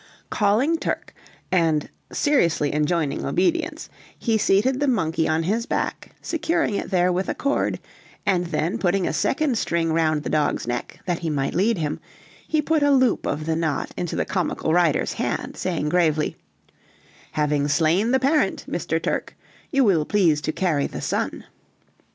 [0.31, 1.13] Calling Turk,
[1.51, 7.29] and seriously enjoining obedience, he seated the monkey on his back, securing it there with
[7.29, 7.79] a cord,
[8.25, 11.99] and then putting a second string round the dog's neck that he might lead him,
[12.47, 16.35] he put a loop of the knot into the comical rider's hand, saying gravely:
[17.33, 18.99] "Having slain the parent, Mr.
[18.99, 19.35] Turk,
[19.69, 21.43] you will please to carry the son."